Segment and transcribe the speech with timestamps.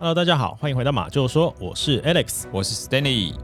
[0.00, 3.34] Hello，大家好，欢迎回到马就说，我是 Alex，我是 Stanley。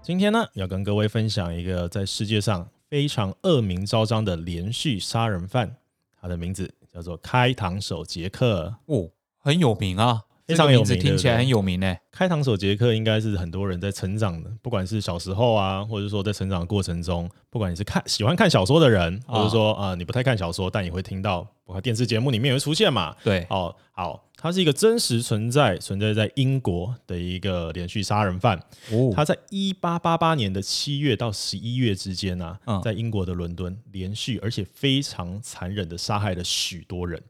[0.00, 5.76] 今天呢，要跟各位分享一个在世界上非常恶名昭彰的连续杀人犯，
[6.18, 8.76] 他的名字叫做开膛手杰克。
[8.86, 10.22] 哦，很有名啊。
[10.48, 11.94] 非常有名，听起来很有名呢。
[12.10, 23.14] 开膛手杰克应该是很多人在成长的，不管是小时候啊，或者说在成长的过程中，不管你是看喜欢看小说的人，或者说啊、呃、你不太看小说，但你会听到，我看电视节目里面也会出现嘛。
[23.22, 28.58] 对，哦，好，他是一个真实存在，存在在英国的一个连续杀人犯。
[28.90, 37.22] 哦，他在一八八八年的七月到十一月之间啊，嗯、在英国的伦敦连续而且非常残忍的杀害了许多人。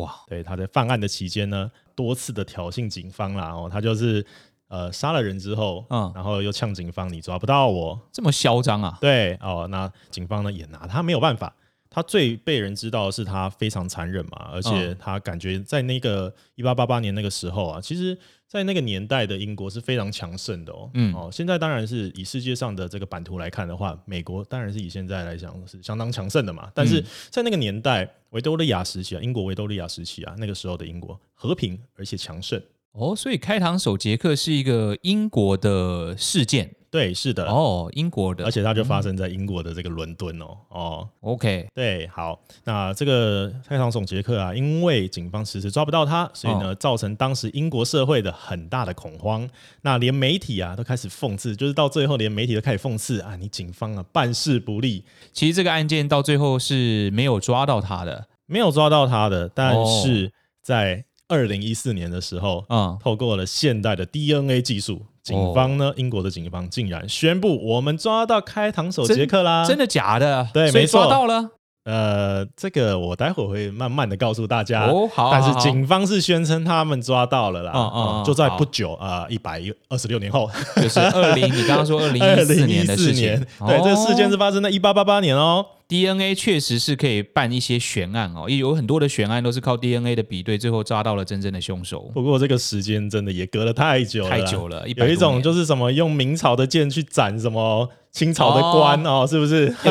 [0.00, 4.24] 哇，对，他在犯案的期间呢，多次的挑衅警方啦，哦，他就是
[4.68, 8.98] 呃杀了人之后，嗯，然后又呛警方，你抓不到我，这么嚣张啊？
[9.00, 11.54] 对，哦，那警方呢也拿他没有办法。
[11.94, 20.90] 他最被人知道的是他非常残忍嘛，而且他感觉在那个一八八八年那个时候啊，其实，在那个年代的英国是非常强盛的哦。
[20.94, 26.68] 嗯，哦，现在当然是以世界上的这个版图来看的话，美国当然是以现在来讲是相当强盛的嘛。
[26.74, 27.00] 但是
[27.30, 32.60] 在那个年代，维多利亚时期啊，英国维多利亚时期啊，那个时候的英国和平而且强盛。
[32.90, 36.74] 哦，所以开膛手杰克是一个英国的事件。
[36.94, 49.50] 对，是的，哦，英国的，而且它就发生在英国的这个伦敦哦，哦，OK，对，好，那这个太上总杰克啊，因为警方迟迟抓不到他，所以呢，哦、造成当时英国社会的很大的恐慌，
[49.82, 55.04] 那连媒体啊都开始讽刺，就是到最后连媒体都开始讽刺啊，你警方啊办事不力。
[55.32, 60.30] 其实这个案件到最后是没有抓到他的，没有抓到他的，但是
[60.62, 65.06] 在二零一四年的时候，嗯，透过了现代的 DNA 技术。
[65.24, 65.90] 警方呢？
[65.96, 69.64] 英国的警方竟然宣布，我们抓到开膛手杰克啦！
[69.66, 70.46] 真的假的？
[70.52, 71.48] 对，没错，抓到了。
[71.84, 74.84] 呃，这个我待会会慢慢的告诉大家。
[74.84, 75.30] 哦，好。
[75.32, 77.72] 但是警方是宣称他们抓到了啦。
[77.74, 78.24] 嗯嗯。
[78.24, 83.34] 就在不久啊，一百二十六年后，就是二零，你刚刚说二零一四年的事情。
[83.66, 85.64] 对，这个事件是发生在一八八八年哦。
[85.86, 92.10] DNA 确实是可以办一些悬案哦，也有很多的悬案都是靠 DNA 的比对，最后抓到了真正的凶手。
[92.14, 94.88] 不过这个时间真的也隔了太久了，太久了。
[94.88, 97.90] 有一种就是什么用明朝的剑去斩什么。
[98.14, 99.74] 清朝的官哦，是不是？
[99.82, 99.90] 欸、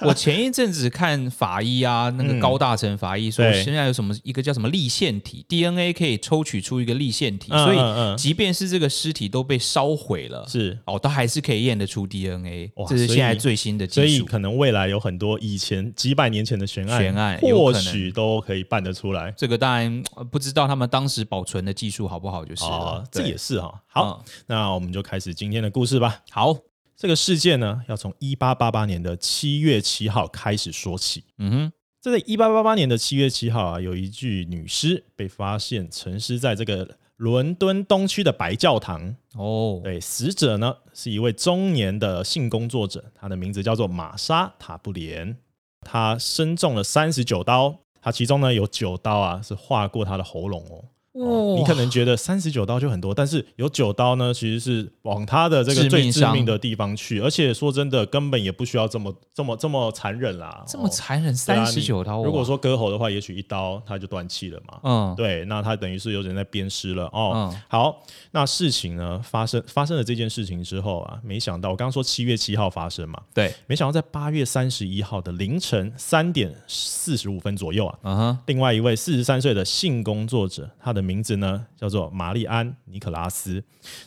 [0.00, 7.78] 我我前一阵子看法医啊，那个高大成法医说，现在有什么一个叫什么立腺体 DNA 可以抽取出一个立腺体，所以
[8.16, 12.72] 即便是这个尸体都被烧毁了，是哦，都还是可以验得出 DNA。
[12.88, 19.30] 这是现在最新的技术，所以可能未来有很多以前几百年前的悬案，悬案或许都可以办得出来。
[19.36, 22.70] 这个当然不知道他们当时保存的技术好不好，就是了。
[22.70, 23.82] 哦，这也是哈。
[23.86, 26.22] 好，嗯，那我们就开始今天的故事吧。
[26.30, 26.56] 好。
[27.00, 31.24] 这个事件呢，要从一八八八年的七月七号开始说起。
[31.38, 39.16] 嗯哼，这在一八八八年的七月七号啊，有一具女尸被发现沉尸在这个伦敦东区的白教堂。
[39.34, 45.38] 哦，对，死者呢是一位中年的性工作者，他的名字叫做玛莎·塔布莲。
[45.80, 50.84] 他身中了三十九刀，他其中呢有九刀啊是划过他的喉咙哦。
[51.12, 60.64] 哦，你可能觉得三十九刀就很多，但是有九刀呢，其实是往他的这个最致命的地方去，而且说真的，根本也不需要这么这么这么残忍啦。
[60.68, 62.22] 这么残忍，三十九刀。
[62.22, 64.78] 如果说割喉的话，也许一刀他就断气了嘛。
[64.84, 67.32] 嗯，对，那他等于是有人在鞭尸了哦。
[67.34, 68.00] 嗯，好，
[68.30, 80.99] 那事情呢发生发生了这件事情之后啊，没想到我刚刚说七月七号发生嘛，对，没想到在八月三十一号的凌晨三点四十五分左右啊，另外一位四十三岁的性工作者，他的。
[81.02, 83.62] 名字呢叫做玛丽安·尼可拉斯，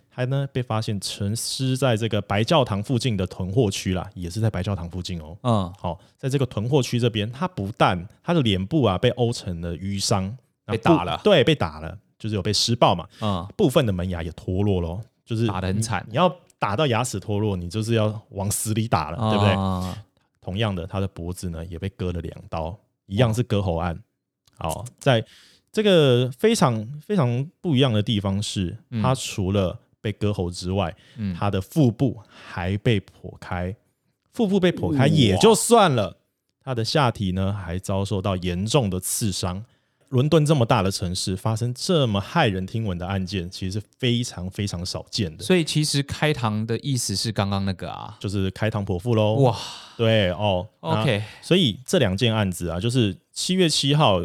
[0.09, 5.37] 他呢被发现沉尸在这个白教堂附近的囤货区啦，也是在白教堂附近哦。
[5.43, 13.07] 嗯，好，在这个囤货区这边，他不但他的脸部啊被殴成了淤伤，被打了，对，被打了，就是有被施暴嘛。
[13.21, 16.05] 嗯，部分的门牙也脱落了，就是打得很惨。
[16.09, 20.03] 你要打到牙齿脱落，你就是要往死里打了，对不对？
[20.41, 23.97] 同样的，他的脖子呢也被割了两刀，一样是割喉案。
[24.57, 25.25] 好，在。
[25.73, 33.75] 这个非常非常不一样的地方是，它除了被割喉之外，嗯、他的腹部还被剖开，
[34.31, 36.15] 腹部被剖开也就算了，
[36.63, 39.65] 它的下体呢还遭受到严重的刺伤。
[40.09, 45.43] 伦敦这么大的城市，发生这么骇人听闻的案件，其实是非常非常少见的。
[45.43, 49.33] 所以其实开膛的意思是刚刚那个啊，就是开膛破腹喽。
[49.37, 49.57] 哇，
[49.97, 51.23] 对哦，OK。
[51.41, 54.21] 所以这两件案子啊，就是七月七号。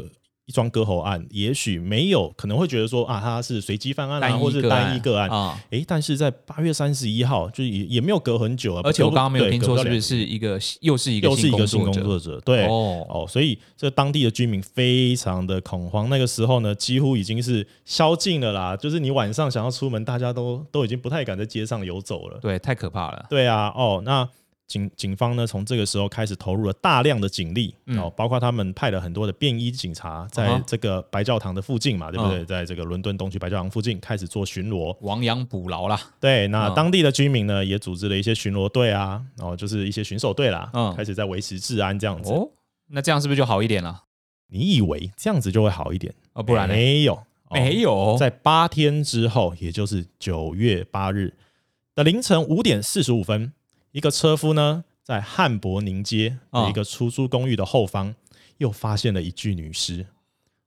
[0.49, 5.55] 一桩割喉案，也许没有可能会觉得说啊，他是随机犯案啊，或是单一个案啊。
[5.65, 8.81] 哎、嗯，但是在八月三十一号，就也也没有隔很久啊。
[8.83, 12.41] 而且我刚刚没有听错，是不是一个又是一个又是一个性工作者？
[12.47, 16.09] 对哦哦，所以这当地的居民非常的恐慌。
[16.09, 22.39] 那个时候呢，几乎已经是宵禁了啦，就是你晚上想要出门，大家都都已经不太敢在街上游走了。
[22.41, 23.27] 对，太可怕了。
[23.29, 24.27] 对啊，哦那。
[24.69, 32.45] 警警方呢，从这个时候开始投入了大量的警力，哦、嗯，包括他们派了很多的便衣警察，在这个白教堂的附近嘛，嗯、对不对？
[32.45, 35.99] 在这个伦敦东区白教堂附近开始做巡逻，亡羊补牢啦。
[36.21, 42.31] 对，那当地的居民呢，也组织了一些巡逻队啊，然后就是一些巡守队啦，嗯，开始在维持治安这样子。
[42.31, 42.47] 哦，
[42.89, 44.05] 那这样是不是就好一点了？
[44.51, 46.15] 你以为这样子就会好一点？
[46.35, 46.75] 哦，不然呢？
[46.75, 51.35] 没有，没有，哦、在八天之后，也就是九月八日
[51.95, 53.53] 的凌晨五点四十五分，
[53.99, 54.85] 一个车夫呢。
[55.03, 58.15] 在汉柏宁街的一个出租公寓的后方，
[58.59, 60.05] 又发现了一具女尸。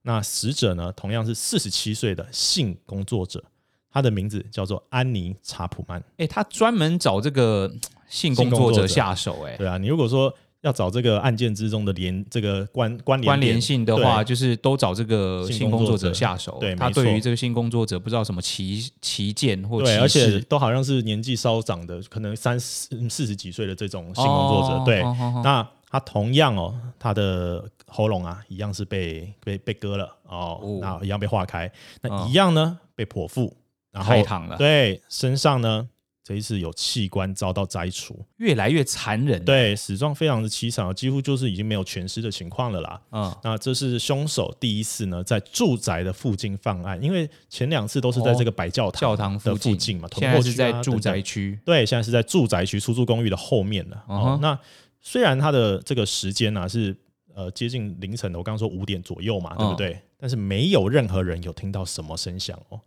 [0.02, 3.44] 那死者呢，同样是四十七岁的性工作者，
[3.92, 6.04] 她的名字叫做安妮·查普曼。
[6.18, 7.72] 哎，他专门找这个
[8.10, 9.44] 性工作者下手。
[9.44, 10.34] 哎，对啊，你如果说。
[10.62, 16.58] 要找这个案件之中的连这个关关联关联性的话，就是都找这个性工作者下手。
[16.60, 24.86] 对，他对于这个性工作者不知道什么歧歧见或歧视，而且都好像是年纪稍长的，可能三四四十几岁的这种性工作者。
[24.86, 25.02] 对，
[25.44, 31.72] 那他同样哦，他的喉咙啊一样是被被被割了哦，那一样被划开，
[32.02, 33.58] 那一样呢被剖腹，
[33.92, 34.14] 然后
[34.58, 35.90] 对身上呢。
[36.24, 39.44] 这一次有器官遭到摘除，越来越残忍。
[39.44, 43.02] 对，死状非常的凄惨，几乎就是已经没有全尸的情况了啦。
[43.12, 51.60] 嗯，那这是凶手第一次呢在住宅的附近犯案，因为前两次都是在这个白教堂教堂的附近嘛，现在是在住宅区。
[51.66, 54.04] 对，现在是在住宅区出租公寓的后面了。
[54.08, 54.58] 哦，那
[55.00, 56.96] 虽然他的这个时间呢是
[57.34, 60.00] 呃接近凌晨的，我刚刚说五点左右嘛，对不对？
[60.20, 62.80] 但是没有任何人有听到什么声响哦。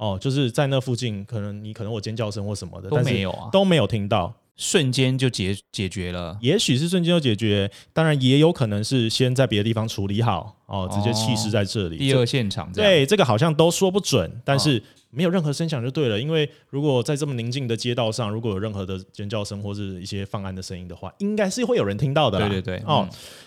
[0.00, 6.38] 哦，就是在那附近，可能你可能我尖叫声或什么的，都没有啊，都没有听到，瞬间就解解决了。
[6.40, 12.72] 也许是瞬间就解决，当然也有可能是先在别的地方处理好，哦，直接弃尸在这里，第二现场。
[12.72, 16.18] 对，这个好像都说不准，但是没有任何声响就对了。
[16.18, 22.38] 因为如果在这么宁静的街道上，如果有任何的尖叫声或是一些犯案的声音的话，应该是会有人听到的。
[22.38, 23.06] 对对对，哦，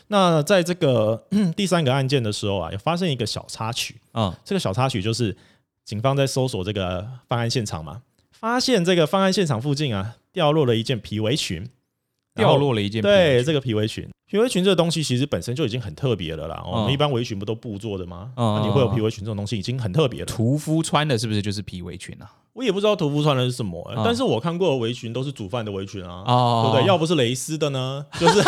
[0.09, 3.95] 那在这个第三个案件的时候啊，有发生一个小插曲。
[4.13, 5.35] 嗯，这个小插曲就是。
[5.85, 8.01] 警方在搜索这个犯案现场嘛，
[8.31, 11.69] 发现这个犯案现场附近啊，掉落了一件皮围裙，
[12.35, 13.25] 掉落了一件皮围裙。
[13.25, 16.63] 对，这个皮围裙，皮围裙这个东西其实本身就已经很特别了啦。
[16.65, 18.31] 我们一般围裙不都布做的吗？
[18.37, 20.25] 那，你会有皮围裙这种东西，已经很特别了。
[20.25, 22.31] 屠夫穿的是不是就是皮围裙啊？
[22.53, 26.23] 我也不知道屠夫穿的是什么，欸，但是我看过的围裙都是煮饭的围裙啊，
[26.63, 26.85] 对不对？
[26.85, 28.43] 要不是蕾丝的呢，就是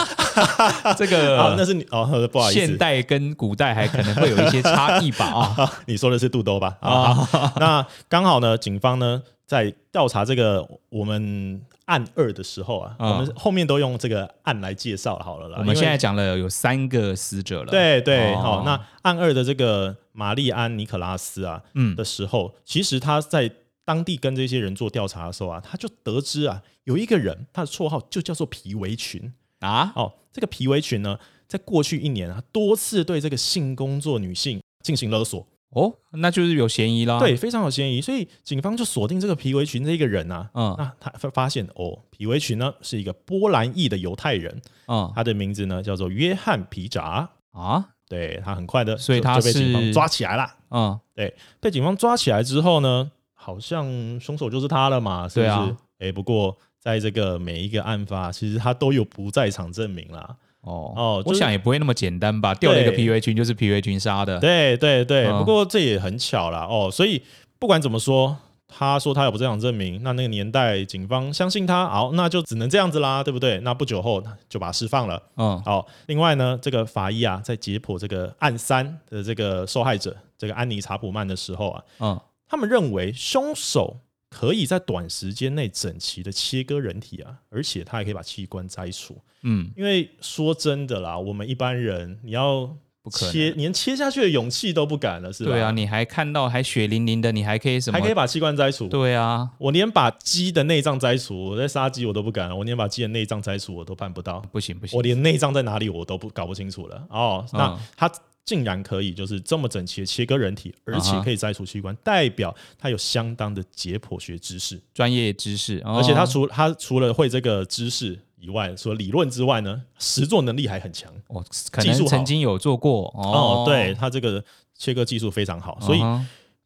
[0.95, 5.25] 这个，那是你哦，不好意思，现代跟古代还可能会有一些差异吧？
[5.25, 6.77] 啊， 你说的是肚兜吧？
[6.81, 7.27] 啊，
[7.59, 15.55] 那刚好呢，警方呢在调查这个我们案二的时候啊，我们后面都用这个案来介绍好了啦。
[15.57, 23.51] 我们现在讲了有三个死者了，对对，好，那案二的这个玛丽安尼可拉斯啊，嗯的时候，其实他在。
[23.85, 29.93] 当地跟这些人做调查的时候啊，他就得知啊，有一个人，他的绰号就叫做皮围裙啊。
[29.95, 35.47] 哦，这个皮围裙呢，在过去一年啊，多次对这个性工作女性进行勒索。
[35.69, 37.19] 哦，那就是有嫌疑啦。
[37.19, 40.49] 对，非常有嫌疑，所以警方就锁定这个皮围裙这一个人啊。
[40.53, 44.61] 嗯，那他发现哦，皮围裙呢是一个波兰裔的犹太人。
[44.87, 47.89] 嗯，他的名字呢叫做约翰皮扎啊。
[48.07, 50.55] 对，他很快的，所以他就被警方抓起来了。
[50.69, 53.11] 嗯，对，被警方抓起来之后呢，
[53.45, 53.85] 好像
[54.19, 55.51] 凶手就是他了嘛，是不是？
[55.51, 60.35] 哎、啊欸，不过在这个每一个案发，其实他都有不在场证明啦。
[60.61, 62.55] 哦哦，就是、我想也不会那么简单吧？
[62.55, 64.39] 掉了一个皮围裙就是皮围裙杀的。
[64.39, 66.65] 对对对，嗯、不过这也很巧啦。
[66.67, 66.89] 哦。
[66.91, 67.21] 所以
[67.59, 68.35] 不管怎么说，
[68.67, 73.59] 他说他有不在场证明，那那个年代警方相信他，好，那就只能这样子啦，对不对？
[73.59, 75.21] 那不久后就把他释放了。
[75.37, 75.85] 嗯，好。
[76.07, 82.19] 另外呢，这个法医啊，在解剖这个案三的这个受害者这个安妮查普曼的时候啊，嗯。
[82.47, 89.17] 他们认为凶手可以在短时间内整齐的切割人体啊，而且他还可以把器官摘除。
[89.43, 95.51] 嗯，因为说真的啦，我们一般人你要不切，连切下去的勇气都不敢了，是吧？
[95.51, 97.97] 对啊，你还看到还血淋淋的，你还可以什么？
[97.97, 98.87] 还可以把器官摘除？
[98.87, 104.39] 对啊，我连把鸡的内脏摘除，我在杀鸡我都不敢，我连把鸡的内脏摘除我都办不到。
[104.51, 107.07] 不行不行，我连内脏在哪里我都不搞不清楚了。
[107.09, 108.11] 哦，那他。
[108.45, 115.81] 竟然可以就是这么整齐的切割人体，而且可以摘除器官，代表他有相当的解剖学知识、专业知识。
[115.83, 121.11] 而且他除他除了会这个知识以外，除了理论之外呢，实作能力还很强。
[121.27, 124.43] 哦，可能曾经有做过哦，哦，对他这个
[124.77, 125.99] 切割技术非常好，所以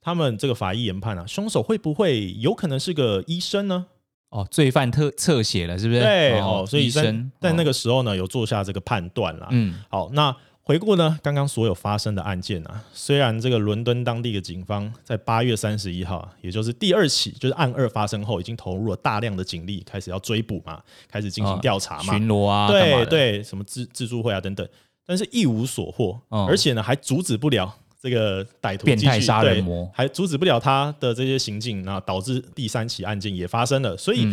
[0.01, 3.85] 他们这个法医研判啊，凶手会不会有可能是个医生呢？
[4.29, 6.01] 哦，罪犯特侧写了，是不是？
[6.01, 7.03] 对，哦，所以在
[7.39, 9.47] 在那个时候呢，有做下这个判断啦。
[9.49, 10.35] 嗯，好，那
[10.69, 24.63] 回顾呢，刚刚所有发生的案件啊，虽然这个伦敦当地的警方在八月三十一号，也就是第二起，就是案二发生后，已经投入了大量的警力，开始要追捕嘛，开始进行调查嘛，巡逻啊，对对，什么自自助会啊等等，
[25.07, 27.75] 但是一无所获，而且呢，还阻止不了。
[27.99, 29.89] 这个歹徒变态杀人魔。
[29.91, 33.97] 还阻止不了他的这些行径，然后导致第三起案件也发生了。
[33.97, 34.23] 所以，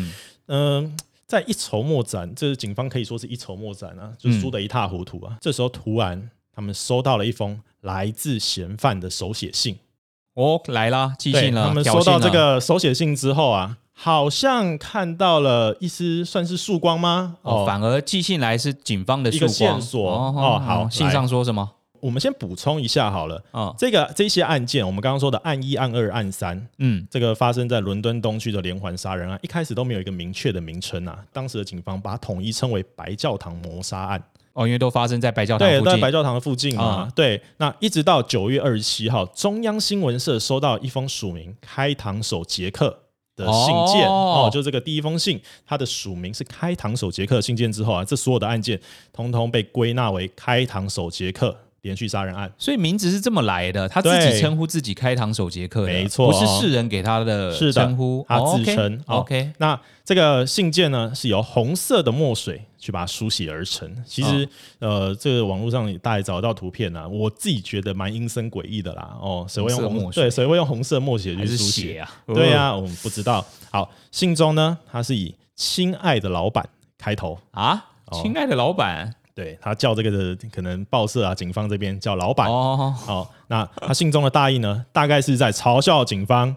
[0.48, 0.92] 嗯、呃，
[1.26, 5.32] 在一筹莫展，这警方可以说是一筹莫展啊，就输得一塌糊涂啊。
[5.32, 9.76] 嗯、这时候，突然他们收到了一封来自嫌犯的手写信。
[10.34, 11.66] 哦，来了，寄信了。
[11.66, 17.38] 他们收到这个手写信之后啊，好像看到了一丝算是曙光吗？
[17.42, 20.12] 哦，反而寄信来是警方的一个线索。
[20.12, 21.72] 哦，哦好，信上说什么？
[22.00, 31.18] 我们先补充一下好了，啊，这个这些案件，我们刚刚说的案一、案二、案三，嗯，这个发生在伦敦东区的连环杀人案，一开始都没有一个明确的名称啊。
[31.32, 34.22] 当时的警方把它统一称为“白教堂谋杀案”，
[34.54, 37.08] 哦，因为都发生在白教堂附近，对，在白教堂的附近嘛。
[37.14, 43.00] 对，那一直到九月二十七号，中央新闻社收到一封署名“开膛手杰克”
[43.36, 48.80] 的信件，哦，就这个第一封信，它的署名是“开膛手杰克”的信件之后啊，这所有的案件
[49.12, 51.56] 通通被归纳为“开膛手杰克”。
[51.86, 53.88] 连续杀人案，所以名字是这么来的。
[53.88, 59.00] 他自己称呼自己“开膛手杰克”，没错，不是世人给他的称呼，他自称。
[59.06, 63.88] OK，那这个信件呢，是由红色的墨水去把它书写而成。
[64.04, 64.48] 其实，
[64.80, 69.16] 呃，这个网络上大家也找得到图片啊，我自己觉得蛮阴森诡异的啦。
[69.20, 70.10] 哦，谁会用红？
[70.10, 72.10] 对，谁会用红色墨写去书写啊？
[72.26, 73.46] 对呀，我们不知道。
[73.70, 77.84] 好，信中呢，他是以“亲爱的老板”开头啊
[78.20, 79.14] ，“亲爱的老板”。
[79.36, 82.92] 对，他叫这个的可能报社啊，警方这边叫老板哦。
[82.96, 86.56] 好，那他信中的大意呢，大概是在嘲笑警方，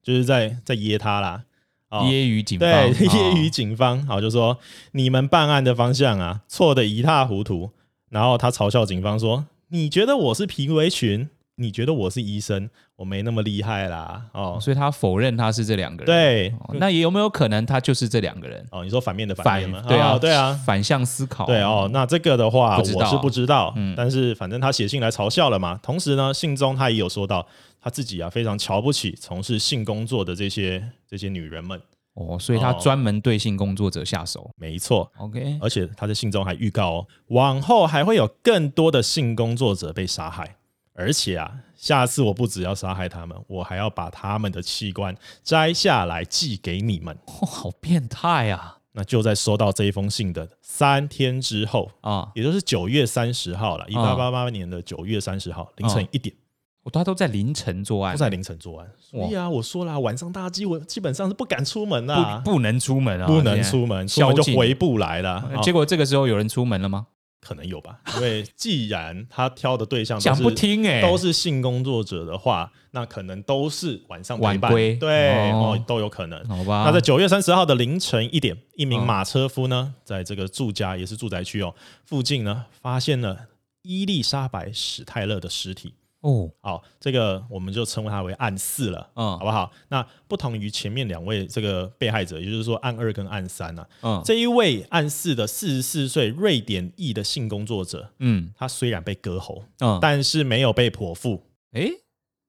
[0.00, 1.42] 就是在在噎他啦，
[1.90, 4.06] 揶揄警方，对，揶揄警方。
[4.06, 4.56] 好，就说
[4.92, 7.72] 你们办案的方向啊，错的一塌糊涂。
[8.10, 11.28] 然后他嘲笑警方说：“你觉得我是皮围裙？”
[11.60, 16.06] 你觉得我是医生，我没那么厉害啦，哦，所以他否认他是这两个人。
[16.06, 18.66] 对，哦，那也有没有可能他就是这两个人？
[18.70, 19.84] 哦，你说反面的反面吗？
[19.86, 21.44] 对啊，哦，对啊，反向思考。
[21.44, 25.78] 对哦，那这个的话我是不知道，嗯，但是反正他写信来嘲笑了嘛。
[25.82, 27.46] 同时呢，信中他也有说到
[27.78, 31.78] 他自己啊非常瞧不起从事性工作的这些这些女人们。
[32.14, 34.40] 哦，所以他专门对性工作者下手。
[34.40, 40.56] 哦，没错，OK，而且他在信中还预告哦，往后还会有更多的性工作者被杀害。
[41.00, 47.16] 而且啊，下次我不只要杀害他们，我还要把他们的器官摘下来寄给你们。
[47.24, 48.76] 哦，好变态啊！
[48.92, 56.34] 那就在收到这一封信的三天之后啊，也就是九月三十号了，一八八八年的九月三十号凌晨一点，
[56.82, 58.90] 我他都在凌晨作案，都在凌晨作案。
[58.98, 65.50] 所以啊，我说了，晚上大家基本基本上是不敢出门啊，不能出门啊，不能出门，出门就回不来了。
[65.62, 67.06] 结果这个时候有人出门了吗？
[67.40, 76.44] 可能有吧， 因为既然他挑的对象讲不听哎，都是性工作者的话，那可能都是晚上晚归，对哦，都有可能。
[76.48, 83.46] 好吧，那在九月三十号的凌晨一点，一名马车夫呢，在这个住家也是住宅区哦附近呢，发现了
[83.82, 85.94] 伊丽莎白史泰勒的尸体。
[86.20, 89.72] 哦，好，这个我们就称为它为案四了，嗯，好不好？
[89.88, 101.42] 那不同于前面两位这个被害者，也就是说案二跟案三呢，嗯，这一位案四的四十四岁瑞典裔的性工作者，嗯，他虽然被割喉，嗯，但是没有被剖腹。
[101.72, 101.90] 诶，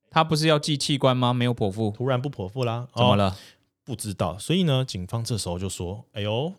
[0.10, 1.32] 他不是要寄器官吗？
[1.32, 2.90] 没有剖腹，突然不剖腹啦？
[2.94, 3.38] 怎么了？
[3.86, 4.38] 不知道。
[4.38, 6.54] 所以呢，警方这时候就说：“哎呦，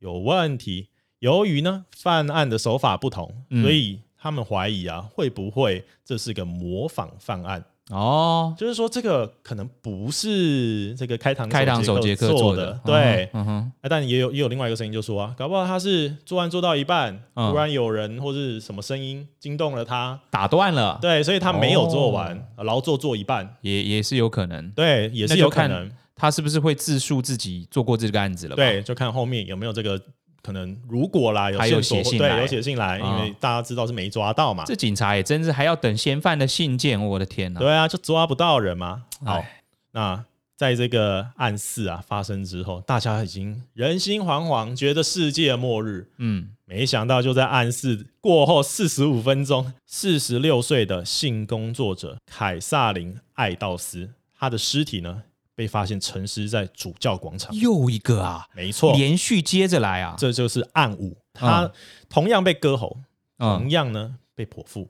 [0.00, 0.88] 有问题。”
[1.20, 4.00] 由于呢犯案的手法不同，所以。
[4.26, 7.64] 他们怀疑啊，会不会这是个模仿犯案？
[7.90, 13.72] 哦，就是说这个可能不是这个开膛开膛手杰克做的，对，嗯哼。
[13.88, 25.88] 但也有也有另外一个声音就说啊，搞不好他是作案做到一半，突然有人或是什么声音惊动了他，打断了，对，所以他没有做完，劳作做一半，也也是有可能，对，也是有可能。
[26.16, 28.56] 他是不是会自述自己做过这个案子了？
[28.56, 30.00] 对，就看后面有没有这个。
[30.46, 34.62] 可能如果啦，有线索，对，有写信来，因为大家知道是没抓到嘛。
[34.64, 37.58] 这警察也真是还要等嫌犯的信件，我的天呐！
[37.58, 39.02] 对啊，就抓不到人嘛。
[39.24, 39.44] 好，
[39.90, 40.24] 那
[40.56, 46.08] 在这个案事啊发生之后，大家已经人心惶惶，觉得世界末日。
[46.18, 55.24] 嗯，没想到就在案事过后四十五分钟，四十六岁的性工作者凯撒琳·艾道斯，她的尸体呢
[55.56, 57.52] 被发现沉尸在主教广场。
[57.56, 61.72] 又一个啊，没错，连续接着来啊，这就是暗五，他
[62.08, 62.98] 同样被割喉，
[63.38, 64.88] 嗯、同样呢被剖腹，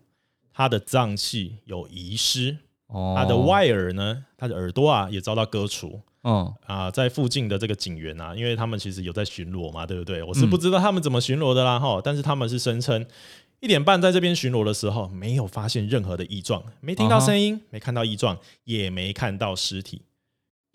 [0.53, 2.59] 他的脏器有遗失，
[2.89, 6.03] 哦、他的外耳呢，他的耳朵啊也遭到割除。
[6.25, 6.53] 嗯。
[6.67, 10.21] 啊，在附近的这个警员啊，因为他们其实有在巡逻嘛，对不对？
[10.25, 13.07] 我是不知道他们怎么巡逻的啦，哈、嗯，但是他们是声称
[13.61, 20.03] 一点半在这边巡逻的时候，没有发现任何的异状，没听到声音，没看到异状，也没看到尸体。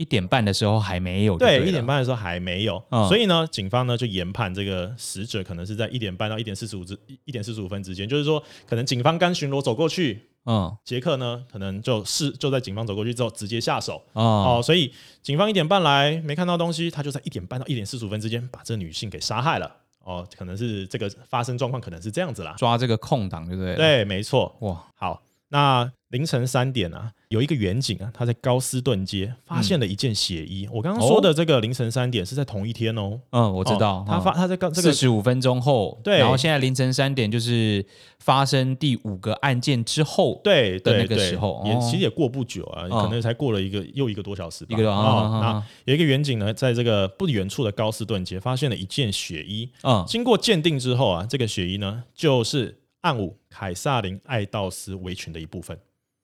[0.02, 10.28] 一点半的时候还没有，对，一点半的时候还没有，嗯、所以呢，警方呢就研判这个死者可能是在一点半到一点四十五之一点四十五分之间，就是说，可能警方刚巡逻走过去。
[10.46, 14.92] 嗯，杰克呢，可能就是就在警方走过去之后直接下手、嗯、哦，所以
[15.22, 19.72] 警方一点半来没看到东西，他就在一点半到一点四十五分之间把这女性给杀害了。
[20.04, 23.76] 哦，可能是这个发生状况可能是这样子啦，抓这个空档对不对？
[23.76, 24.56] 对，没错。
[24.62, 27.12] 哇，好，那凌晨三点啊。
[27.32, 30.66] 有一个远景啊，他在高斯顿街发现了一件血衣。
[30.66, 33.18] 嗯、我刚刚说的这个凌晨三点是在同一天哦。
[33.30, 34.00] 嗯，我知道。
[34.00, 36.18] 哦、他发他在刚这个四十五分钟后，对。
[36.20, 37.86] 然后现在凌晨三点就是
[38.20, 44.74] 发生第五个案件之后，对的那个时候，也其实也过不久啊，哦、可能才过了一个又一个多小时吧。
[44.74, 49.70] 一个多、哦、那有一个远景呢，在这个不远处的高斯顿街发现了一件血衣。
[49.84, 55.78] 嗯，经过鉴定之后啊，这个血衣呢，就是案五凯撒琳爱道斯围裙的一部分。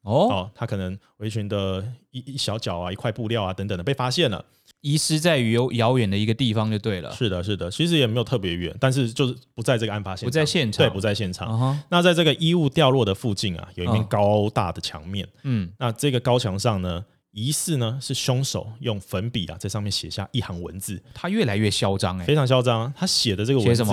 [0.03, 4.45] 哦，哦，他可能围裙的一一小角啊，一块布料啊等等的被发现了，
[4.79, 7.11] 遗失在于遥遥远的一个地方就对了。
[7.11, 11.49] 是的，是的，其实也没有特别远，但是就是不在这个案发现场，不在现场，对，不在现场。
[11.49, 11.83] Uh -huh.
[11.89, 15.27] 那在这个衣物掉落的附近啊，有一面高大的墙面。
[15.43, 21.03] 嗯，那这个高墙上呢，疑似呢是凶手用粉笔啊在上面写下一行文字。
[21.13, 22.93] 他越来越嚣张，哎，非常嚣张。
[22.95, 23.83] 他写的这个文字，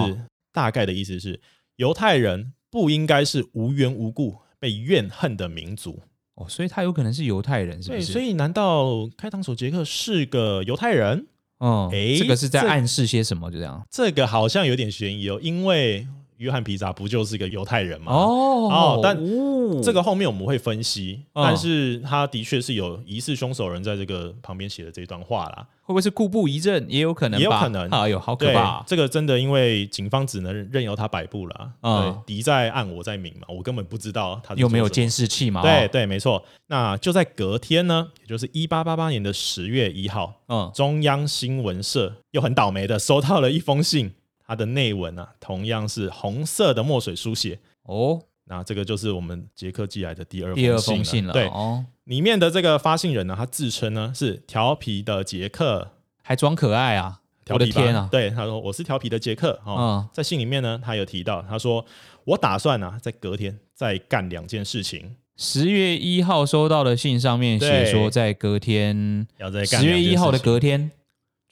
[0.53, 1.41] 大概的意思是：
[1.77, 6.01] 犹太人不应该是无缘无故被怨恨的民族。
[6.35, 8.01] 哦，所以他有可能是犹太人，是不是？
[8.01, 11.29] 对，所以难道开膛手杰克是个犹太人？
[11.61, 13.49] 嗯，哎，这个是在暗示些什么？
[13.49, 16.09] 就这样，这个好像有点悬疑哦，因为。
[16.39, 18.13] 约翰皮扎不就是一个犹太人吗？
[18.13, 19.17] 哦，哦，但
[19.83, 26.85] 这个后面我们会分析，哦、但是他的确是有疑似凶手人在这个旁边写的这段话啦，会不会是故布疑阵？
[26.89, 27.89] 也有可能，也有可能。
[27.91, 28.83] 哎呦，好可怕！
[28.87, 31.71] 这个真的，因为警方只能任由他摆布了。
[31.83, 35.63] 嗯，敌在暗，我在明嘛，我根本不知道他有没有监视器嘛？
[35.63, 36.45] 对对，没错。
[36.67, 44.13] 那就在隔天呢，也就是一八八八年的十月一号，嗯，中央新闻社又很倒霉的收到了一封信。
[44.47, 48.23] 它的内文啊，同样是红色的墨水书写哦。
[48.47, 51.33] 那这个就是我们杰克寄来的第二第二封信了。
[51.33, 57.21] 对哦，里面的这个发信人呢，他自称呢是调皮的杰克，还装可爱啊！
[57.45, 58.09] 调皮天啊！
[58.11, 59.61] 对，他说我是调皮的杰克。
[59.65, 61.85] 哦、嗯，在信里面呢，他有提到，他说
[62.25, 65.17] 我打算啊，在隔天再干两件事情。
[65.37, 69.51] 十月一号收到的信上面写说，在隔天要。
[69.65, 70.91] 十月一号的隔天，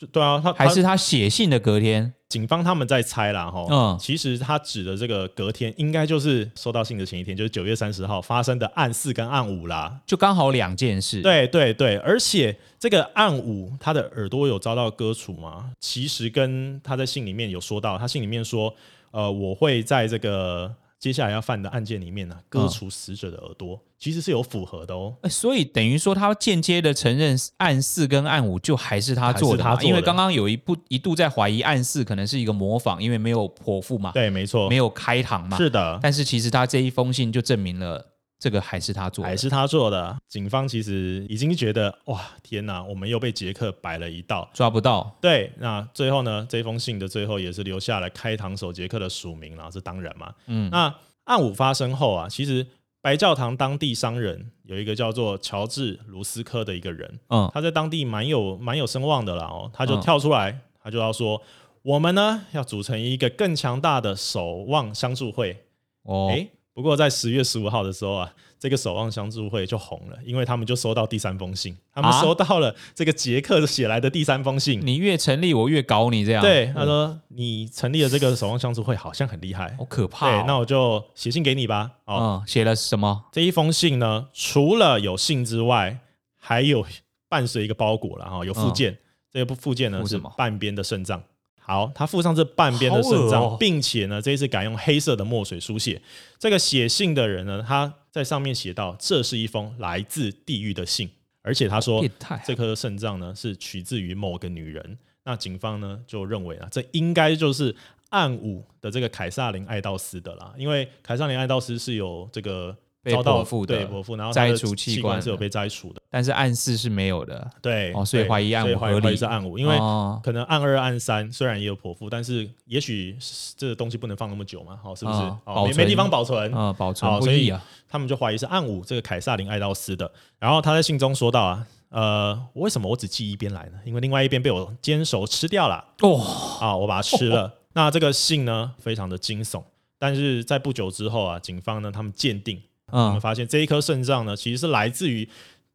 [0.03, 2.12] 就对啊，他还是他写信的隔天。
[2.29, 11.23] 警方他们在猜啦，哈，嗯，其实他指的这个隔天，应该就是收到信的前一天，就是九月三十号发生的案四跟案五啦，就刚好两件事。
[11.23, 15.71] 对对对，而且这个案五他的耳朵有遭到割除吗？
[15.79, 18.75] 其实跟他在信里面有说到，他信里面说，
[19.12, 20.75] 呃，我会在这个。
[20.99, 25.15] 接下来要犯的案件里面呢，割除死者的耳朵，嗯，其实是有符合的哦。
[25.31, 34.11] 所以等于说，他间接的承认案四跟案五就还是他做的，他做的，因为刚刚有一部一度在怀疑案四可能是一个模仿，因为没有剖腹嘛。
[34.11, 35.57] 对，没错，没有开膛嘛。
[35.57, 38.09] 是的，但是其实他这一封信就证明了。
[38.41, 40.19] 这个还是他做的，还是他做的。
[40.27, 45.17] 警方其实已经觉得，哇，天哪，我们又被杰克摆了一道，抓不到。
[45.21, 50.35] 对，那最后呢，这封信的最后也是留下了开膛手杰克的署名了，这当然嘛。
[50.47, 52.67] 嗯，那案五发生后啊，其实
[53.03, 61.43] 白教堂当地商人有一个叫做乔治卢斯科的一个人，嗯，他在当地蛮有蛮有声望的啦哦，他就跳出来，嗯、他就要说，
[61.83, 65.65] 我们呢要组成一个更强大的守望相助会。
[66.05, 74.81] 哦，诶不过在十月十五号的时候啊，这个守望相助会就红了，因为他们就收到第三封信，他们收到了这个杰克写来的第三封信。
[74.85, 76.40] 你越成立，我越搞你这样。
[76.40, 80.31] 对，他说你成立了这个守望相助会，好像很厉害，好可怕哦。
[80.31, 81.90] 对，那我就写信给你吧。
[82.05, 83.25] 哦，写了什么？
[83.33, 85.98] 这一封信呢，除了有信之外，
[86.38, 86.87] 还有
[87.29, 88.96] 伴随一个包裹了哈，有附件。
[89.33, 91.20] 这个附件呢是半边的肾脏。
[91.64, 96.03] 好，他附上这半边的肾脏，哦，并且呢，这一次改用黑色的墨水书写。
[96.38, 101.09] 这个写信的人呢，他在上面写到：“这是一封来自地狱的信。”
[101.42, 102.05] 而且他说，
[102.44, 104.98] 这颗肾脏呢是取自于某个女人。
[105.25, 107.75] 那警方呢就认为啊，这应该就是
[108.11, 119.77] 案五的这个凯撒琳·艾道斯的啦，因为凯撒琳·艾道斯是有这个被剖腹的，对剖腹，然后摘除器官是有被摘除的，但是暗四是没有的，对，哦，所以怀疑案五合理是暗五，因为
[120.23, 123.17] 可能暗二、暗三虽然也有剖腹，但是也许
[123.57, 125.19] 这个东西不能放那么久嘛，好，是不是？
[125.45, 127.53] 哦，没没地方保存啊，保存，所以
[127.88, 130.11] 他们就怀疑是暗五这个凯撒琳·爱道斯的。
[130.38, 133.79] 然后他在信中说到啊，呃，为什么我只寄一边来呢？
[133.85, 135.85] 因为另外一边被我煎熟吃掉了。
[136.01, 136.21] 哦，
[136.61, 137.53] 啊，我把它吃了。
[137.75, 139.62] 那这个信呢，非常的惊悚。
[139.99, 142.61] 但是在不久之后啊，警方呢，他们鉴定，
[142.92, 145.28] 我们发现这一颗肾脏呢，其实是来自于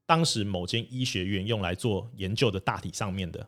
[0.06, 3.48] 当时某间医学院用来做研究的大体上面的。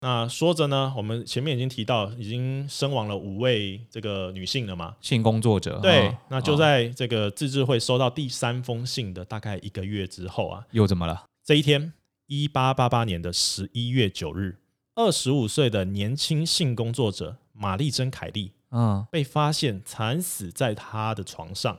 [0.00, 5.78] 那说着呢，我们前面已经提到，已经身亡了五位这个女性了嘛，性工作者。
[5.80, 11.24] 对，那就在这个自治会收到第三封信的大概一个月之后啊，又怎么了？
[11.42, 11.94] 这一天，
[12.26, 14.58] 一八八八年的十一月九日，
[14.94, 18.52] 二十五岁的年轻性工作者玛丽珍·凯莉。
[18.72, 21.78] 嗯，被发现惨死在他的床上，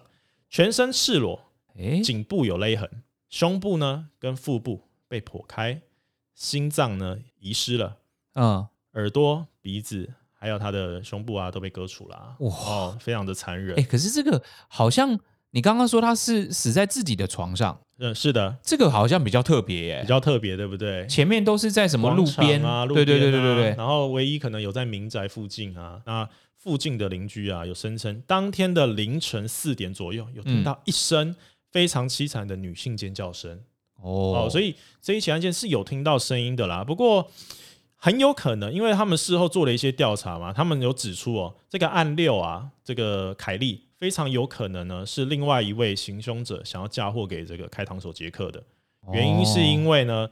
[0.50, 2.90] 全身赤裸，诶，颈部有勒痕，
[3.30, 5.82] 胸部呢跟腹部被剖开，
[6.34, 7.98] 心脏呢遗失了，
[8.34, 13.76] 嗯，耳朵、鼻子还有他的胸部啊都被割除了，哇，哦，非常的残忍。
[13.76, 15.20] 诶，可是这个好像
[15.56, 21.08] 你刚刚说他是死在自己的床上，嗯，是的，这个好像比较特别耶，比较特别，对不对？
[21.08, 26.30] 前面都是在什么路边啊，对对对对对对，然后唯一可能有在民宅附近啊，那。
[26.58, 31.36] 附近的邻居啊，有声称，当天的凌晨四点左右，有听到一声
[31.72, 33.62] 非常凄惨的女性尖叫声。
[34.02, 36.84] 哦，所以这一起案件是有听到声音的啦。
[36.84, 37.30] 不过
[37.98, 48.62] 很有可能，因为他们事后做了一些调查嘛，他们有指出哦，这个案六啊，这个凯莉非常有可能呢是另外一位行凶者想要嫁祸给这个开膛手杰克的。
[49.14, 50.30] 原因是因为呢，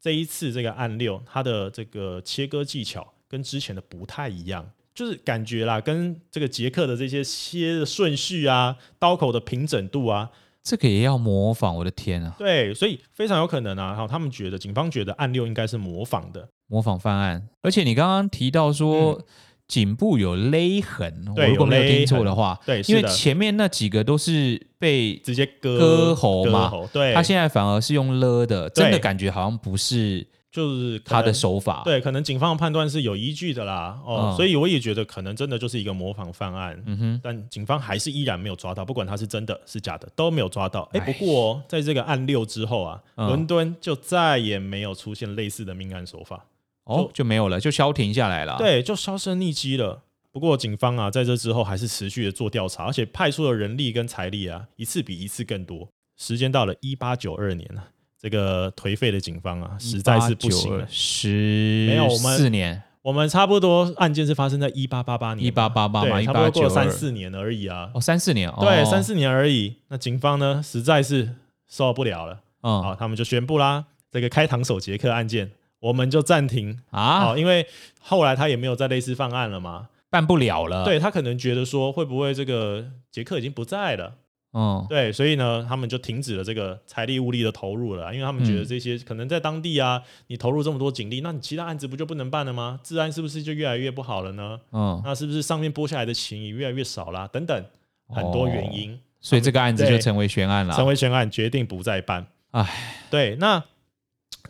[0.00, 4.70] 这一次这个案六，它的这个切割技巧跟之前的不太一样。
[4.94, 10.30] 就是感觉啦，跟这个杰克的这些切的顺序啊，刀口的平整度啊，
[10.62, 11.74] 这个也要模仿。
[11.74, 12.32] 我的天啊！
[12.38, 13.88] 对，所以非常有可能啊。
[13.88, 17.48] 然后，他们觉得警方觉得案六应该是模仿的，模仿犯案。
[17.60, 19.20] 而且你刚刚提到说
[19.66, 30.26] 颈部有勒痕，对，如果没有听错的话，对，因为前面那几个都是被直接割割喉嘛，对，他现在反而是用勒的，真的感觉好像不是。
[30.54, 40.88] 就是他的手法，对，可能警方的判断是有依据的啦，哦，嗯、所以我也觉得可能真的就是一个模仿犯案，嗯哼，但警方还是依然没有抓到，不管他是真的是假的都没有抓到。
[40.92, 46.46] 哎唉，不过、哦、在这个案六之后啊，伦、嗯、敦就再也没有出现类似的命案手法，
[46.84, 50.02] 哦，就，就没有了，就消停下来了，对，就销声匿迹了。
[50.32, 55.88] 不过警方啊，在这之后还是持续的做调查，而且派出的人力跟财力啊，一次比一次更多。
[56.16, 57.84] 时间到了一八九二年了。
[58.16, 60.86] 这个颓废的警方啊，实在是不行了。
[60.88, 67.90] 十没有我们四年，我们差不多案件是发生在一八八八年，一八八八嘛，差不多过三四年而已啊。
[67.92, 69.76] 哦，三四年，对，三四年而已。
[69.88, 71.34] 那警方呢，实在是
[71.68, 75.50] 受不了了，嗯，好，他们就宣布啦，这个开膛手杰克案件，
[75.84, 76.80] 我们就暂停。
[76.90, 77.66] 啊，好，因为
[78.00, 80.84] 后来他也没有再类似犯案了嘛，办不了了。
[80.84, 84.14] 对，他可能觉得说，会不会这个杰克已经不在了？
[84.56, 92.78] 嗯，对，所以呢，他们就停止了这个财力物力的投入了，因为他们觉得这些可能在当地啊，你投入这么多警力，那你其他案子不就不能办了吗？
[92.84, 94.60] 治安是不是就越来越不好了呢？
[94.70, 97.28] 嗯，那是不是上面拨下来的钱也越来越少啦？
[97.32, 97.64] 等等，
[98.08, 102.24] 很多原因，哦，所以这个案子就成为悬案了，成为悬案，决定不再办。
[102.52, 102.64] 哎，
[103.10, 103.60] 对，那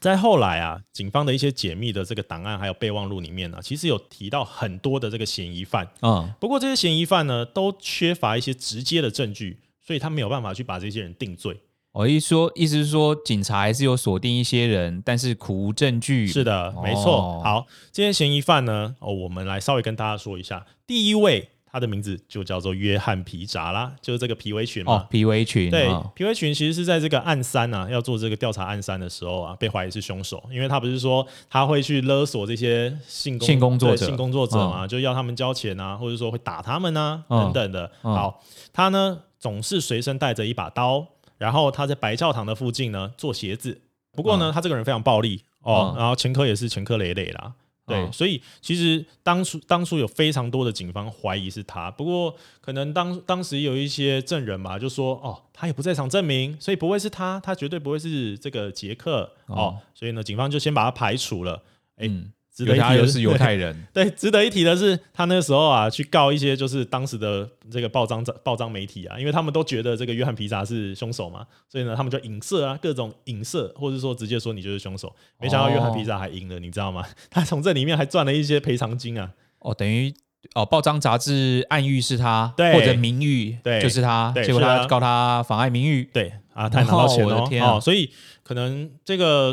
[0.04, 9.60] 在后来啊，警方的一些解密的这个档案还有备忘录里面呢，其实有提到很多的这个嫌疑犯，嗯，不过这些嫌疑犯呢，都缺乏一些直接的证据。
[9.80, 11.58] 所以他没有办法去把这些人定罪。
[11.92, 16.26] 我一说，意思是说，警察还是有锁定一些人，但是苦无证据。
[16.26, 17.16] 是的，没错。
[17.16, 20.66] 哦、好，这些嫌疑犯呢，哦，我们来稍微跟大家说一下。
[20.86, 21.48] 第一位。
[21.74, 24.92] 他的名字就叫做约翰皮扎啦，就是这个皮围裙嘛。
[24.92, 25.68] 哦，皮围裙。
[25.72, 37.90] 对，哦、皮围裙其实是在这个案三啊，要做这个调查案三的时候啊，被怀疑是凶手，因为他不是说他会去勒索这些性工性工作者、性工作者嘛，哦、就要他们交钱啊，或者说会打他们啊、哦、等等的。
[38.02, 41.04] 哦、好，他呢总是随身带着一把刀，
[41.38, 43.80] 然后他在白教堂的附近呢做鞋子。
[44.12, 47.52] 不过呢，哦、他这个人非常暴力哦，哦然后前科也是前科累累啦。
[47.86, 61.62] 对，哦、所以其实当初当初有非常多的警方怀疑是他，不过可能当当时有一些证人嘛，就说哦，他也不在场证明，所以不会是他，他绝对不会是这个杰克哦，哦，所以呢，警方就先把他排除了。
[61.96, 62.32] 哎、嗯。
[62.54, 75.12] 值得一提的是犹太人， 对，值得一提的是，他那个时候啊，去告一些就是当时的这个报章报章媒体啊，因为他们都觉得这个约翰皮萨是凶手嘛，所以呢，他们就影射啊，各种影射，或者说直接说你就是凶手。
[75.40, 77.04] 没想到约翰皮萨还赢了，哦、你知道吗？
[77.28, 79.32] 他从这里面还赚了一些赔偿金啊。
[79.58, 80.14] 哦，等于
[80.54, 88.12] 哦，报章杂志暗喻是他，或者名誉，对，就是他，结果他告他妨碍名誉，对啊，他拿到钱哦， 哦，天啊，哦，所以
[88.44, 89.52] 可能这个。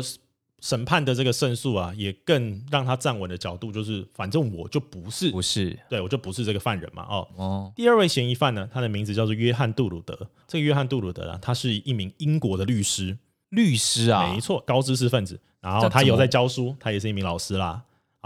[0.62, 7.04] 审判的这个胜诉啊，也更让他站稳的角度就是，反正我就不是，不是，对我就不是这个犯人嘛。
[7.10, 10.16] 哦，哦，第二位嫌疑犯呢，他的名字叫做约翰杜鲁德。
[10.46, 15.38] 这个约翰杜鲁德啊，他是一名英国的律师，律师啊，没错，高知识分子。
[15.60, 17.82] 然后他有在教书，他也是一名老师啦。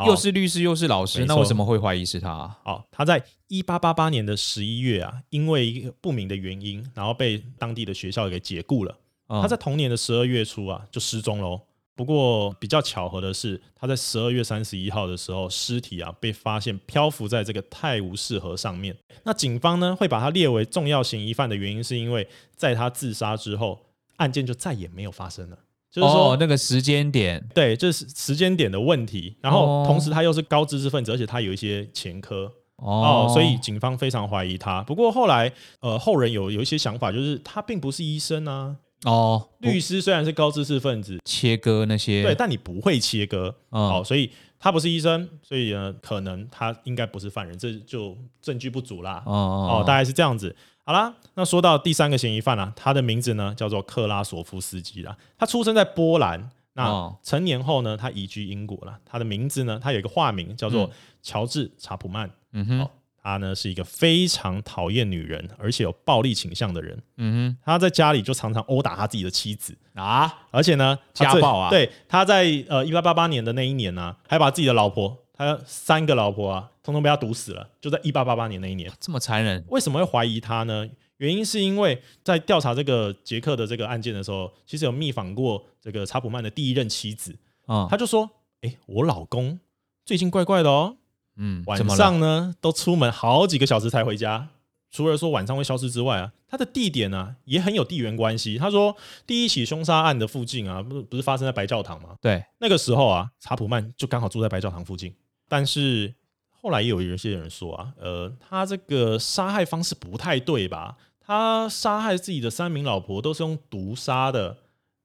[0.06, 2.58] 又是律师又是老师，那为什么会怀疑是他啊？
[2.66, 8.94] 哦，他在一八八八年的十一月啊，因为一个不明的原因，然后被当地的学校给解雇了。
[9.28, 11.62] 嗯，他在同年的十二月初啊，就失踪喽。
[11.96, 18.94] 不过比较巧合的是，他在十二月三十一号的时候，尸体啊被发现漂浮在这个泰晤士河上面。
[19.24, 23.80] 那警方呢会把他列为重要嫌疑犯的原因，是因为在他自杀之后，
[24.16, 25.56] 案件就再也没有发生了。
[25.90, 29.34] 就是说，哦、那个时间点，对，这是时间点的问题。
[29.40, 34.82] 然后同时他又是高知识分子，而且他有一些前科哦，哦，所以警方非常怀疑他。
[34.82, 38.76] 不过后来，呃，后人有有一些想法，就是他并不是医生啊。
[39.04, 49.22] 哦，律师虽然是高知识分子，切割那些对，但你不会切割，哦，所以他不是医生，所以呢，可能他应该不是犯人，这就证据不足啦。
[49.26, 50.54] 哦哦，大概是这样子。
[50.82, 58.98] 好啦，那说到第三个嫌疑犯啊，他的名字呢叫做克拉索夫斯基啦，他出生在波兰，那成年后呢，他移居英国了。
[59.04, 60.90] 他的名字呢，他有一个化名叫做
[61.22, 62.30] 乔治查普曼。
[62.52, 62.88] 嗯哼。
[63.26, 66.96] 他呢是一个非常讨厌女人，而且有暴力倾向的人。
[67.16, 71.68] 嗯哼，他在家里就常常殴打他自己的妻子啊，而且呢家暴啊。
[71.68, 77.68] 对，他在呃一八八八年的那一年呢、啊，还把自己的老婆，他三个老婆啊，通通被他毒死了。
[77.80, 79.64] 就在一八八八年那一年，这么残忍。
[79.70, 80.88] 为什么会怀疑他呢？
[81.16, 87.36] 原因是因为在调查这个杰克的这个案件的时候，其实有密访过这个查普曼的第一任妻子
[87.66, 88.30] 啊，他就说
[88.62, 89.58] ：“哎、欸，我老公
[90.04, 90.98] 最近怪怪的哦。”
[91.36, 94.48] 嗯，晚上呢都出门好几个小时才回家。
[94.90, 98.56] 除了说晚上会消失之外啊，他的地点呢、啊、也很有地缘关系。
[98.56, 98.96] 他说，
[99.26, 102.16] 第一起凶杀案的附近啊，不不是发生在白教堂吗？
[102.22, 105.14] 对，那个时候啊，查普曼就刚好住在白教堂附近。
[105.48, 106.14] 但是
[106.50, 110.96] 后来也有一些人说啊，呃，他这个杀害方式不太对吧？
[111.20, 114.56] 他杀害自己的三名老婆都是用毒杀的。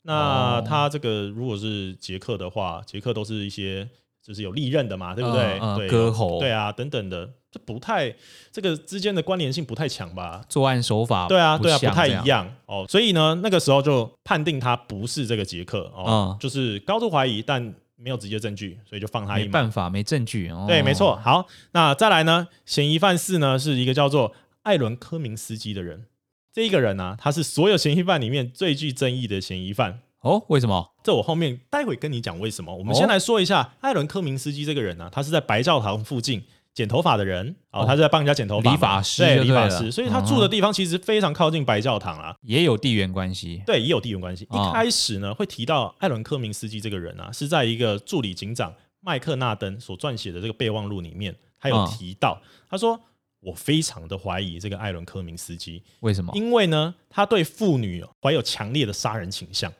[0.03, 3.89] 那他这个如果是杰克的话，杰克都是一些。
[4.25, 5.59] 就是有利刃的嘛，对不对？
[5.59, 8.13] 嗯嗯、对，割喉，对啊，等等的，这不太
[8.51, 10.45] 这个之间的关联性不太强吧？
[10.47, 12.85] 作案手法，对啊，对啊，不太一样哦。
[12.87, 19.45] 所以呢，那个时候就判定他不是这个杰克哦、嗯，就是高度怀疑，但没有直接证据，所以就放他一马。
[19.45, 20.49] 没办法，没证据。
[20.49, 21.15] 哦、对，没错。
[21.23, 22.47] 好，那再来呢？
[22.65, 26.05] 嫌疑犯四呢，是一个叫做艾伦科明斯基的人。
[26.53, 30.01] 这一个人呢、啊，他是所有嫌疑犯里面最具争议的嫌疑犯。
[30.21, 30.93] 哦，为什么？
[31.03, 32.75] 这我后面待会跟你讲为什么。
[32.75, 44.45] 我们先来说一下、哦、艾伦科明斯基这个人呢、啊，他是在白教堂附近剪头发的人，哦，他是在帮人家剪头发，理发师，对，理发师，所以他住的地方其实非常靠近白教堂啊，也有地缘关系，对，也有地缘关系。
[44.51, 52.99] 一开始呢，会提到艾伦科明斯基这个人啊，是在一个助理警长麦克纳登所撰写的这个备忘录里面，他有提到，他说
[53.39, 56.31] 我非常的怀疑这个艾伦科明斯基，为什么？
[56.35, 59.73] 因为呢，他对妇女怀有强烈的杀人倾向。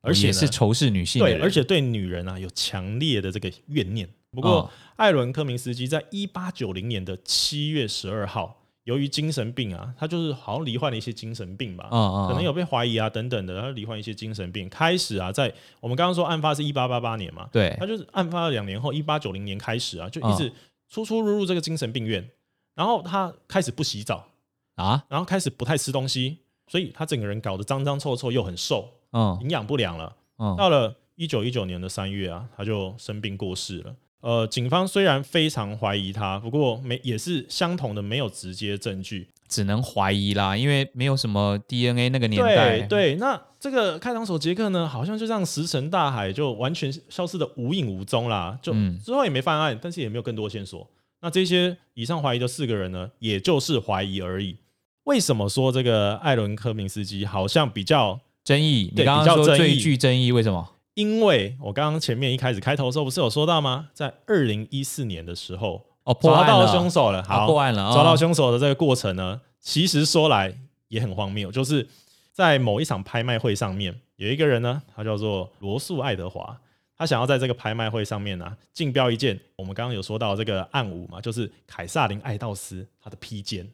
[0.00, 4.08] 而且是仇视女性，对，而且对女人啊有强烈的这个怨念。
[4.30, 11.88] 不过，艾伦科明斯基在一八九零年的七月十二号，由于精神病啊，他就是好像罹患了一些精神病吧，
[12.28, 14.68] 可能有被怀疑啊等等的，他罹患一些精神病。
[14.68, 20.52] 开始啊，在我们刚刚说案发是一八八八年嘛，对，他就是案发了两年后，一八九零年开始啊，就一直
[20.90, 22.28] 出出入入这个精神病院，
[22.74, 24.28] 然后他开始不洗澡
[24.76, 28.94] 啊，然后开始不太吃东西，所以他整个人搞得脏脏臭臭又很瘦。
[29.12, 30.16] 嗯，营养不良了。
[30.38, 33.94] 嗯，到了一九一九年的三月啊，他就生病过世了。
[34.20, 42.80] 呃，警方虽然非常怀疑他，不过没也是相同的，没有直接证据，只能怀疑啦，因为没有什么 DNA 那个年代。
[42.80, 48.58] 对对，那这个开膛手杰克呢，好像就这样石沉大海，就完全消失的无影无踪啦。
[48.60, 48.72] 就
[49.04, 50.88] 之后也没犯案，但是也没有更多线索。
[51.20, 54.56] 那这些以上怀疑的四个人呢，也就是怀疑而已。
[55.04, 58.20] 为什么说这个艾伦科明斯基好像比较？
[58.48, 60.66] 争议，你刚刚说最具争议，为什么？
[60.94, 63.90] 因为我刚刚前面一开始开头的时候不是有说到吗？
[63.92, 70.58] 在二零一四年的时候，哦，抓到凶手了，好，破案了，抓到凶手的这个过程呢，其实说来
[70.88, 71.86] 也很荒谬，就是
[72.32, 76.58] 在某一场拍卖会上面，有一个人呢，他叫做罗素·爱德华，
[76.96, 83.68] 他想要在这个拍卖会上面呢、啊，竞标一件我们刚刚有说到这个暗五嘛，就是凯撒琳·爱道斯他的披肩。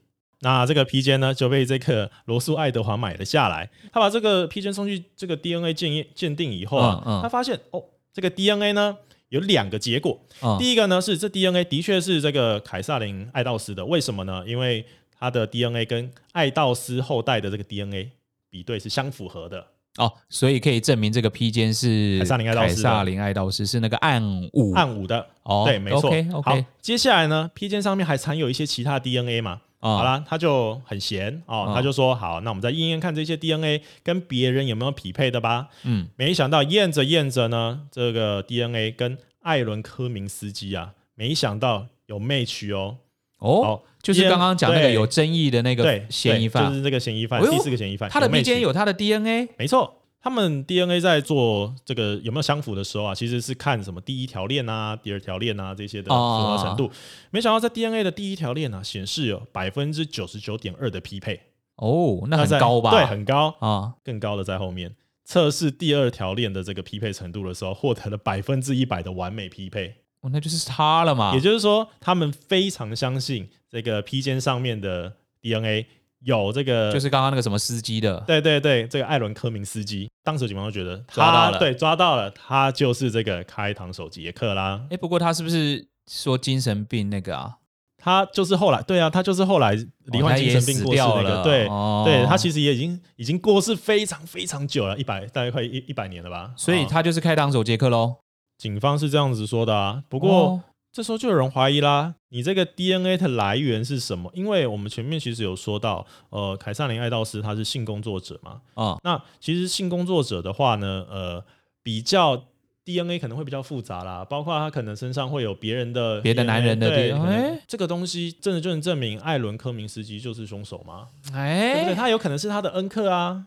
[0.44, 3.68] 那这个披肩呢，就被这个罗素爱德华买了下来。
[3.90, 8.96] 他把这个披肩送去这个 DNA 鉴验鉴定以后啊，他发现哦，这个 DNA 呢
[9.30, 10.20] 有两个结果。
[10.42, 14.44] 嗯、第一个呢是这 DNA 的确是这个凯撒琳爱道斯的，为什么呢？
[14.46, 14.84] 因为
[15.18, 18.10] 他的 DNA 跟爱道斯后代的这个 DNA
[18.50, 19.66] 比对是相符合的。
[19.96, 25.26] 哦，所以可以证明这个披肩是凯撒琳爱道斯，凯撒琳艾道斯是那个暗五暗五的。
[25.44, 26.10] 哦，对，没错。
[26.10, 26.42] Okay, okay.
[26.42, 29.62] 好，接下来呢，披肩上面还藏有一些其他 DNA 嘛？
[29.84, 35.68] 哦、好啦，他就很闲哦，他就说好，那我们再验验看这些 DNA 跟别人有没有匹配的吧。
[35.82, 42.96] 嗯，没想到验着验着呢，这个 DNA 跟艾伦科明斯基啊，没想到有 match 哦。
[43.40, 56.90] 哦，就是刚刚讲那个有争议的那个嫌疑犯，就是这个嫌疑犯，第四个嫌疑犯，他的 DNA 有他的 DNA，没错，他们 DNA 在做这个有没有相符的时候啊，其实是看什么第一条链啊、第二条链啊这些的符合程度。
[57.30, 61.38] 没想到在 DNA 的第一条链啊，显示有百分之九十九点二的匹配。
[61.76, 62.90] 哦，那很高吧？
[62.92, 64.96] 对，很高啊，更高的在后面。
[65.26, 69.94] 测试第二条链的这个匹配程度的时候，获得了百分之一百的完美匹配。
[70.22, 71.34] 哦，那就是他了嘛？
[71.34, 75.84] 也就是说，他们非常相信这个披肩上面的 DNA
[76.24, 78.18] 有这个，就是刚刚那个什么司机的。
[78.26, 84.80] 对对对，这个艾伦科明斯基，当时警方就觉得抓到了，对，抓到了，他就是这个开膛手杰克啦。
[84.90, 87.56] 哎，不过他是不是说精神病那个啊？
[87.96, 91.40] 他就是后来，对啊，他就是后来罹患精神病过世那个。
[91.40, 96.52] 哦、对，哦、对他其实也已经已经过世非常非常久了，一百大概快一一百年了吧。
[96.54, 98.16] 所以他就是开膛手杰克喽。
[98.58, 100.62] 警方是这样子说的啊，不过、哦、
[100.94, 104.30] 这时候就有人怀疑啦，你这个 DNA 的来源是什么？
[104.32, 111.44] 因为我们前面其实有说到，呃，凯撒琳艾道斯他是性工作者嘛，啊、哦，那其实性工作者的话呢，呃，
[111.82, 112.44] 比较
[112.84, 121.08] DNA 可能会比较复杂啦，包括他可能身上会有别人的别的男人的 DNA，对，这个东西真的就能证明艾伦科明斯基就是凶手吗？
[121.32, 121.94] 哎，对不对？
[121.96, 123.46] 他有可能是他的恩客啊，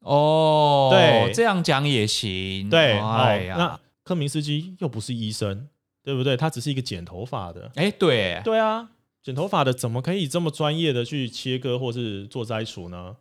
[0.00, 3.80] 哦，对，这样讲也行，对，哎呀，那。
[4.02, 5.68] 科明斯基又不是医生，
[6.08, 6.34] 对不对？
[6.38, 7.70] 他只是一个剪头发的。
[7.74, 8.88] 哎，对，对啊，
[9.22, 13.14] 剪头发的怎么可以这么专业的去切割或是做摘除呢？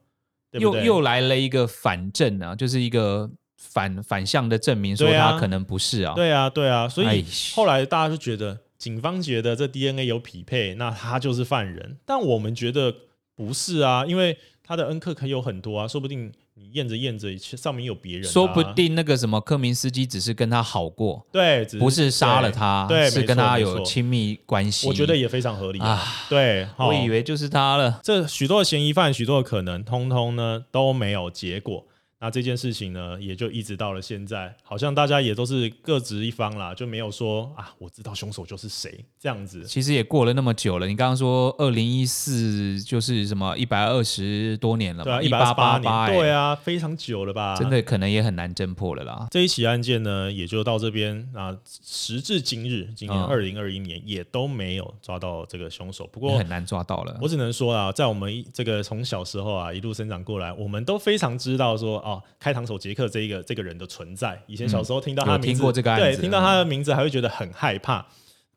[0.50, 0.86] 对不对？
[0.86, 6.14] 又又来了一个反证啊，就是一个反反向的证明，说他可能不是啊。
[6.16, 11.98] 对啊，对啊，所以后来大家就觉得，警方觉得这 DNA 有匹配，那他就是犯人。
[12.06, 12.96] 但我们觉得
[13.36, 16.32] 不是啊，因为他的恩客可以有很多啊，说不定。
[16.60, 24.88] 你验着验着，上面有别人、啊，说不定那个什么科明斯基只是跟他好过，对，不是杀了他，对，是跟他有亲密关系。
[24.88, 26.04] 我觉得也非常合理啊。
[26.28, 28.00] 对，我以为就是他了。
[28.04, 31.86] 这许多的嫌疑犯，许多的可能，通通呢都没有结果。
[32.20, 39.64] 那这件事情呢，也就一直到了现在，好像大家也都是各执一方啦，就没有说啊，我知道凶手就是谁这样子。
[39.66, 47.56] 其实也过了那么久了，你刚刚说二零一四就是什么一百二十多年了嘛，一八八八年，对啊，非常久了吧？
[47.56, 49.28] 真的可能也很难侦破了啦。
[49.30, 56.08] 这一起案件呢，也就到这边啊，时至今日，今年二零二一年也都没有抓到这个凶手。
[56.08, 62.07] 不过很难抓到了，我只能说啊，在我们这个从小时候啊一路生长过来，我们都非常知道说。
[62.08, 68.06] 哦，开膛手杰克这一个这个人的存在，以前小时候听到他的名字，嗯、对，听到他的名字还会觉得很害怕，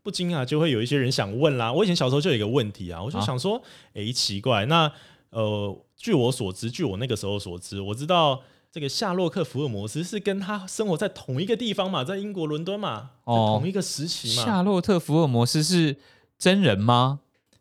[0.04, 1.72] 不禁啊就会有一些人想问啦。
[1.72, 3.60] 我以前小时候就有一个问题啊，我就想说，
[3.94, 4.92] 哎、啊，奇怪，那
[5.30, 14.44] 呃，据我所知，据我那个时候所知，我知道这个夏洛克福尔摩斯是跟他生活在同一个地方嘛，在英国伦敦嘛，哦、同一个时期嘛。
[14.44, 15.96] 夏洛特福尔摩斯是
[16.38, 17.20] 真人吗？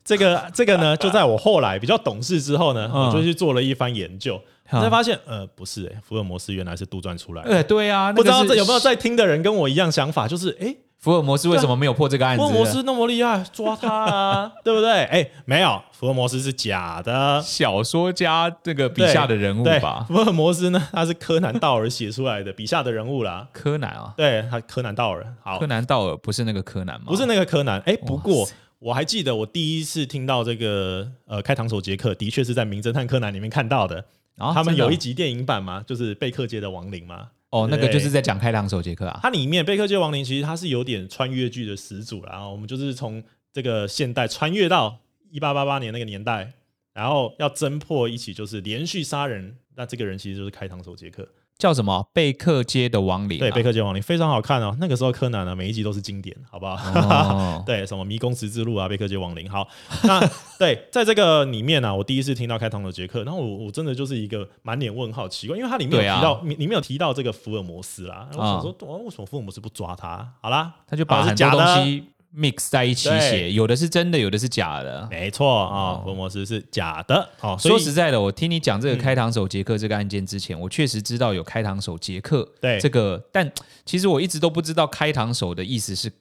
[0.09, 4.41] 这个这个呢，就在我后来比较懂事之后呢，嗯、我就去做了一番研究。
[4.67, 7.49] 才发现，呃，不是、欸，哎，福尔摩斯原来是杜撰出来的。
[7.49, 12.43] 呃，对啊，不知道这有没有在听的人跟我一样想法，就是，哎、欸，福尔摩斯为什么没有破这个案子？
[12.43, 14.91] 福尔摩斯那么厉害，抓他啊， 对不对？
[14.91, 20.05] 哎、欸，没有，福尔摩斯是假的，小说家这个笔下的人物吧？
[20.07, 23.47] 福尔摩斯呢，他是柯南道尔写出来的笔下的人物啦。
[23.51, 27.07] 柯南啊，对，他柯南道尔，好，柯南道尔不是那个柯南吗？
[27.07, 28.47] 不是那个柯南，哎、欸，不过
[28.79, 34.05] 我还记得我第一次听到这个，呃，开膛手杰克的确是在《名侦探柯南》里面看到的。
[34.35, 37.29] 然哦、他们有一集电影版嘛，就是贝克街的亡灵嘛。
[37.49, 39.19] 哦，那个就是在讲开膛手杰克啊。
[39.21, 44.97] 它里面贝克街亡灵其实它是有点穿越剧的始祖啦，然后我们就是从这个现代穿越到
[45.29, 46.53] 一八八八年那个年代，
[46.93, 51.27] 然后要侦破一起就是连续杀人，那这个人其实就是开膛手杰克。
[51.59, 52.07] 叫什么？
[52.13, 53.41] 贝克街的亡灵、啊。
[53.41, 54.75] 对，贝克街亡灵非常好看哦。
[54.79, 56.77] 那个时候柯南呢，每一集都是经典，好不好？
[57.01, 59.47] 哦、 对，什么迷宫十字路啊，贝克街亡灵。
[59.49, 59.67] 好，
[60.03, 60.19] 那
[60.57, 68.29] 对，在这个里面呢、啊，我第一次听到开膛的杰克，然后我我真的就是一个满脸问号，奇怪，因为它里面有提到，啊、里面有提到这个福尔摩斯啦。
[68.31, 68.71] 我想说，
[69.03, 70.25] 为什么福尔摩斯不抓他？
[70.41, 72.05] 好啦，他就把很多东西
[72.35, 75.07] mix 在一起写，有的是真的，有的是假的。
[75.09, 77.29] 没错啊，福尔摩斯是假的。
[77.41, 83.51] 哦，说实在的，我听你讲这个开膛手杰克这个案件之前，我确实知道有开膛手杰克对这个，但
[83.85, 86.11] 其实我一直都不知道开膛手的意思是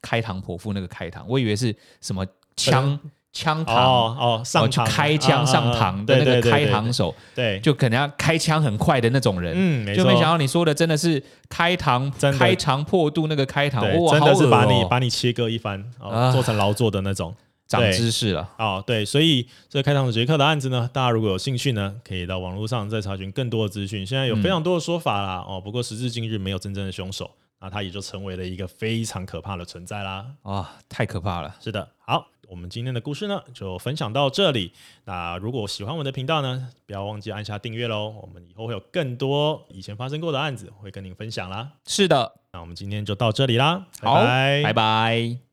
[0.00, 2.98] 开膛破腹那个开膛，我以为是什么枪。
[3.38, 15.84] 枪膛哦哦，上去开枪上膛的那个开膛手，对，就可能要开枪很快的那种人，嗯，就没想到你说的真的是开膛，开膛破肚那个开膛，哇，真的是把你把你切割一番，
[16.32, 17.32] 做成劳作的那种，
[17.68, 18.48] 长知识了。
[18.58, 24.04] 哦，对，所以这个开膛手杰克的案子呢，大家如果有兴趣呢，可以到网络上再查询更多的资讯。
[24.04, 27.30] 现在有非常多的说法啦，哦，不过时至今日没有真正的凶手，
[27.60, 32.26] 那他也就成为了一个非常可怕的存在啦，啊，太可怕了，是的，好。
[32.48, 34.72] 我们今天的故事呢，就分享到这里。
[35.04, 38.14] 那如果喜欢我们的频道呢，不要忘记按下订阅喽。
[38.22, 41.70] 我们以后会有更多以前发生过的案子会跟您分享啦。
[41.86, 44.62] 是的，那我们今天就到这里啦，拜拜。
[44.64, 45.47] 拜拜。